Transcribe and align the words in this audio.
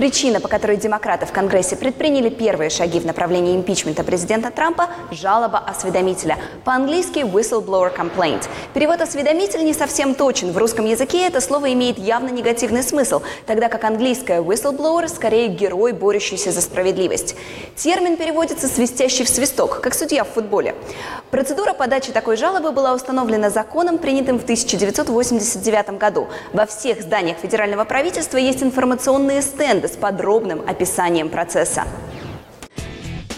Причина, 0.00 0.40
по 0.40 0.48
которой 0.48 0.78
демократы 0.78 1.26
в 1.26 1.30
Конгрессе 1.30 1.76
предприняли 1.76 2.30
первые 2.30 2.70
шаги 2.70 2.98
в 2.98 3.04
направлении 3.04 3.54
импичмента 3.54 4.02
президента 4.02 4.50
Трампа– 4.50 4.88
жалоба 5.10 5.58
осведомителя. 5.58 6.38
По-английски 6.64 7.18
whistleblower 7.18 7.94
complaint. 7.94 8.48
Перевод 8.72 9.02
«осведомитель» 9.02 9.62
не 9.62 9.74
совсем 9.74 10.14
точен. 10.14 10.52
В 10.52 10.56
русском 10.56 10.86
языке 10.86 11.26
это 11.26 11.42
слово 11.42 11.74
имеет 11.74 11.98
явно 11.98 12.30
негативный 12.30 12.82
смысл, 12.82 13.20
тогда 13.44 13.68
как 13.68 13.84
английское 13.84 14.40
whistleblower 14.40 15.06
скорее 15.06 15.48
герой, 15.48 15.92
борющийся 15.92 16.50
за 16.50 16.62
справедливость. 16.62 17.36
Термин 17.76 18.16
переводится 18.16 18.68
«свистящий 18.68 19.26
в 19.26 19.28
свисток», 19.28 19.82
как 19.82 19.92
судья 19.92 20.24
в 20.24 20.28
футболе. 20.28 20.76
Процедура 21.30 21.74
подачи 21.74 22.10
такой 22.10 22.38
жалобы 22.38 22.72
была 22.72 22.94
установлена 22.94 23.50
законом, 23.50 23.98
принятым 23.98 24.38
в 24.38 24.44
1989 24.44 25.98
году. 25.98 26.28
Во 26.54 26.64
всех 26.64 27.02
зданиях 27.02 27.36
федерального 27.36 27.84
правительства 27.84 28.38
есть 28.38 28.62
информационные 28.62 29.42
стенды 29.42 29.89
с 29.90 29.96
подробным 29.96 30.62
описанием 30.66 31.28
процесса. 31.28 31.84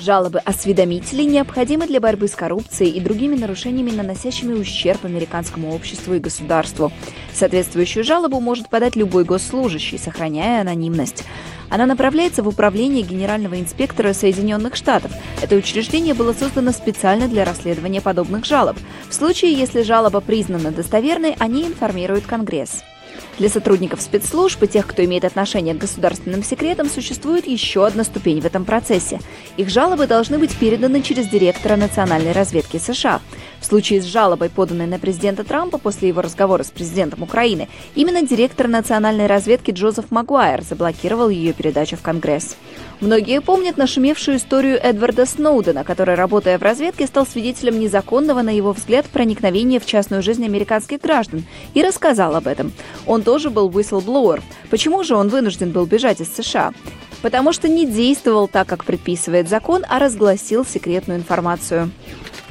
Жалобы 0.01 0.41
осведомителей 0.41 1.27
необходимы 1.27 1.87
для 1.87 2.01
борьбы 2.01 2.27
с 2.27 2.35
коррупцией 2.35 2.91
и 2.91 3.01
другими 3.01 3.37
нарушениями, 3.37 3.93
наносящими 3.93 4.53
ущерб 4.53 5.05
американскому 5.05 5.73
обществу 5.73 6.15
и 6.15 6.19
государству. 6.19 6.91
Соответствующую 7.33 8.03
жалобу 8.03 8.41
может 8.41 8.69
подать 8.69 8.97
любой 8.97 9.23
госслужащий, 9.23 9.99
сохраняя 9.99 10.63
анонимность. 10.63 11.23
Она 11.71 11.87
направляется 11.87 12.43
в 12.43 12.49
управление 12.49 13.03
генерального 13.03 13.61
инспектора 13.61 14.13
Соединенных 14.13 14.75
Штатов. 14.75 15.13
Это 15.41 15.55
учреждение 15.55 16.15
было 16.15 16.33
создано 16.33 16.73
специально 16.73 17.29
для 17.29 17.45
расследования 17.45 18.01
подобных 18.01 18.45
жалоб. 18.45 18.77
В 19.09 19.15
случае, 19.15 19.55
если 19.55 19.83
жалоба 19.83 20.21
признана 20.21 20.73
достоверной, 20.73 21.37
они 21.39 21.65
информируют 21.65 22.27
Конгресс. 22.27 22.83
Для 23.39 23.49
сотрудников 23.49 24.03
спецслужб 24.03 24.63
и 24.63 24.69
тех, 24.69 24.87
кто 24.87 25.05
имеет 25.05 25.25
отношение 25.25 25.75
к 25.75 25.79
государственным 25.79 26.45
секретам, 26.45 26.89
существует 26.89 27.47
еще 27.47 27.87
одна 27.87 28.05
ступень 28.05 28.41
в 28.41 28.47
этом 28.47 28.65
процессе. 28.65 29.21
Их 29.57 29.71
жалобы 29.71 30.07
должны 30.07 30.39
быть 30.39 30.57
переданы 30.57 31.03
через 31.03 31.29
директора 31.29 31.77
национальной 31.77 32.33
разведки 32.33 32.77
США. 32.79 33.21
В 33.63 33.67
случае 33.67 34.03
с 34.03 34.05
жалобой, 34.05 34.51
поданной 34.51 34.89
на 34.89 34.99
президента 34.99 35.45
Трампа 35.45 35.79
после 35.79 36.09
его 36.09 36.21
разговора 36.21 36.65
с 36.65 36.71
президентом 36.71 37.23
Украины, 37.23 37.69
именно 37.95 38.21
директор 38.21 38.67
национальной 38.67 39.27
разведки 39.27 39.71
Джозеф 39.71 40.11
Магуайр 40.11 40.63
заблокировал 40.63 41.29
ее 41.29 41.53
передачу 41.53 41.97
в 41.97 42.03
Конгресс. 42.03 42.57
Многие 43.01 43.41
помнят 43.41 43.77
нашумевшую 43.77 44.39
историю 44.39 44.81
Эдварда 44.83 45.27
Сноудена, 45.27 45.85
который, 45.85 46.17
работая 46.17 46.59
в 46.59 46.63
разведке, 46.63 47.07
стал 47.07 47.25
свидетелем 47.25 47.79
незаконного, 47.79 48.43
на 48.43 48.51
его 48.51 48.73
взгляд, 48.73 49.07
проникновения 49.07 49.79
в 49.79 49.87
частную 49.87 50.25
жизнь 50.25 50.45
американских 50.45 51.01
граждан 51.01 51.45
и 51.73 51.85
рассказал 51.85 52.35
об 52.35 52.49
этом. 52.49 52.73
Он 53.07 53.23
тоже 53.23 53.49
был 53.49 53.71
whistleblower. 53.71 54.43
Почему 54.71 55.05
же 55.05 55.15
он 55.15 55.29
вынужден 55.29 55.71
был 55.71 55.87
бежать 55.87 56.21
из 56.21 56.35
США? 56.35 56.73
Потому 57.23 57.53
что 57.53 57.69
не 57.69 57.87
действовал 57.87 58.49
так, 58.49 58.67
как 58.67 58.85
предписывает 58.85 59.49
закон, 59.49 59.85
а 59.89 60.01
разгласил 60.01 60.67
секретную 60.67 61.21
информацию. 61.21 61.93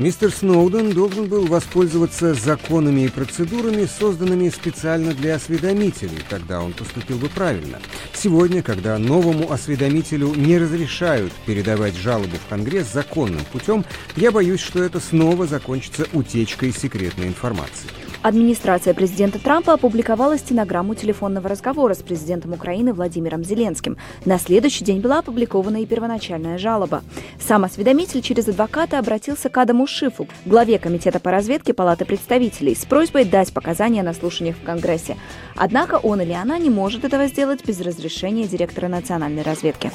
Мистер 0.02 0.32
Сноуден 0.32 0.94
должен 0.94 1.28
был 1.28 1.46
воспользоваться 1.46 2.34
законами 2.34 3.02
и 3.02 3.08
процедурами, 3.08 3.86
созданными 3.86 4.50
специально 4.50 5.14
для 5.14 5.36
осведомителей, 5.36 6.24
тогда 6.28 6.64
он 6.64 6.74
поступил 6.74 7.20
бы 7.20 7.30
правильно. 7.30 7.80
Сегодня, 8.12 8.64
когда 8.64 8.98
новому 8.98 9.52
осведомителю 9.52 10.34
не 10.34 10.58
разрешают 10.58 11.32
передавать 11.46 11.96
жалобу 11.96 12.36
в 12.38 12.50
Конгресс 12.50 12.92
законным 12.92 13.46
путем, 13.52 13.86
я 14.16 14.32
боюсь, 14.32 14.62
что 14.62 14.82
это 14.82 15.00
снова 15.00 15.46
закончится 15.46 16.08
утечкой 16.14 16.74
секретной 16.74 17.28
информации. 17.28 17.88
Администрация 18.24 18.94
президента 18.94 19.40
Трампа 19.40 19.74
опубликовала 19.74 20.38
стенограмму 20.38 20.94
телефонного 20.94 21.50
разговора 21.50 21.96
с 21.96 22.04
президентом 22.04 22.54
Украины 22.54 22.94
Владимиром 22.94 23.44
Зеленским. 23.44 23.98
На 24.26 24.38
следующий 24.38 24.86
день 24.86 25.02
была 25.02 25.20
опубликована 25.20 25.82
и 25.82 25.88
первоначальная 25.88 26.60
жалоба. 26.60 27.02
Сам 27.40 27.64
осведомитель 27.64 28.22
через 28.22 28.48
адвоката 28.48 29.00
обратился 29.00 29.50
к 29.50 29.58
Адаму 29.58 29.88
Шифу, 29.88 30.28
главе 30.46 30.78
Комитета 30.78 31.20
по 31.20 31.32
разведке 31.32 31.74
Палаты 31.74 32.06
представителей, 32.06 32.76
с 32.76 32.86
просьбой 32.86 33.26
дать 33.26 33.52
показания 33.54 34.04
на 34.04 34.14
слушаниях 34.14 34.56
в 34.56 34.64
Конгрессе. 34.64 35.18
Однако 35.56 35.96
он 35.96 36.22
или 36.22 36.34
она 36.34 36.60
не 36.60 36.70
может 36.70 37.04
этого 37.04 37.26
сделать 37.26 37.66
без 37.66 37.82
разрешения 37.82 38.46
директора 38.46 38.88
национальной 38.88 39.42
разведки. 39.42 39.92